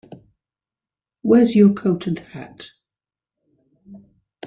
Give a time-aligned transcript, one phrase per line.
[1.21, 2.71] Where's your coat and hat?